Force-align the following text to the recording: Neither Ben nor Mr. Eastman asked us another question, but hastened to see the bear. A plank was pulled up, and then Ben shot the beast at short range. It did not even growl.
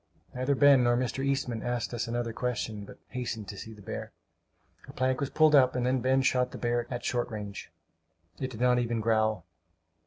Neither 0.33 0.55
Ben 0.55 0.83
nor 0.85 0.97
Mr. 0.97 1.23
Eastman 1.23 1.61
asked 1.61 1.93
us 1.93 2.07
another 2.07 2.33
question, 2.33 2.85
but 2.85 2.97
hastened 3.09 3.47
to 3.49 3.55
see 3.55 3.71
the 3.75 3.83
bear. 3.83 4.13
A 4.87 4.93
plank 4.93 5.19
was 5.19 5.29
pulled 5.29 5.53
up, 5.53 5.75
and 5.75 5.85
then 5.85 6.01
Ben 6.01 6.23
shot 6.23 6.49
the 6.49 6.57
beast 6.57 6.87
at 6.91 7.05
short 7.05 7.29
range. 7.29 7.71
It 8.39 8.49
did 8.49 8.61
not 8.61 8.79
even 8.79 8.99
growl. 8.99 9.45